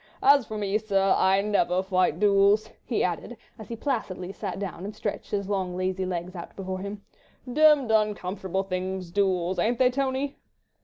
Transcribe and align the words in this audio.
As 0.33 0.47
for 0.47 0.57
me, 0.57 0.79
sir, 0.79 1.13
I 1.15 1.43
never 1.43 1.83
fight 1.83 2.19
duels," 2.19 2.71
he 2.83 3.03
added, 3.03 3.37
as 3.59 3.69
he 3.69 3.75
placidly 3.75 4.31
sat 4.31 4.57
down 4.57 4.83
and 4.83 4.95
stretched 4.95 5.29
his 5.29 5.47
long, 5.47 5.77
lazy 5.77 6.07
legs 6.07 6.35
out 6.35 6.55
before 6.55 6.79
him. 6.79 7.03
"Demmed 7.47 7.91
uncomfortable 7.91 8.63
things, 8.63 9.11
duels, 9.11 9.59
ain't 9.59 9.77
they, 9.77 9.91
Tony?" 9.91 10.37